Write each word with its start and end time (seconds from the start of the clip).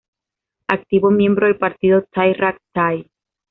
Activo 0.67 1.11
miembro 1.11 1.45
del 1.45 1.57
partido 1.59 2.03
Thai 2.11 2.33
Rak 2.33 2.59
Thai. 2.73 3.07